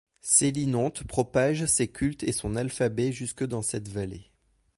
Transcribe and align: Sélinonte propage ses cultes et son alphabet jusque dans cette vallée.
Sélinonte 0.21 1.03
propage 1.03 1.67
ses 1.67 1.87
cultes 1.87 2.23
et 2.23 2.31
son 2.31 2.55
alphabet 2.55 3.11
jusque 3.11 3.45
dans 3.45 3.61
cette 3.61 3.87
vallée. 3.87 4.31